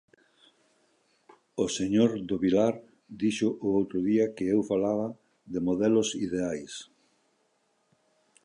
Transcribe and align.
O 1.63 1.65
señor 1.77 2.11
do 2.29 2.35
Vilar 2.43 2.75
dixo 3.21 3.49
o 3.67 3.69
outro 3.79 3.99
día 4.09 4.25
que 4.35 4.45
eu 4.55 4.61
falaba 4.71 5.07
de 5.53 5.59
modelos 5.67 6.09
ideais. 6.25 6.73